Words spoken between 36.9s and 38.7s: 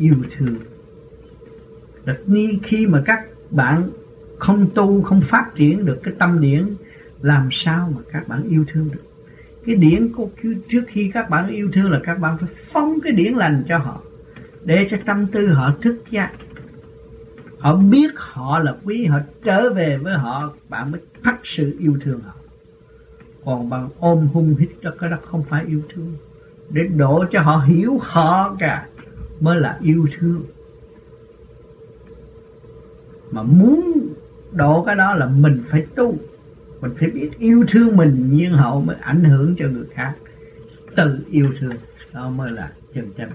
phải biết yêu thương mình nhiên